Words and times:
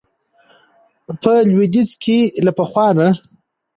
په 1.21 1.33
لويديځ 1.51 1.89
کې 2.03 2.19
له 2.45 2.51
پخوا 2.57 2.87
نه 2.97 3.07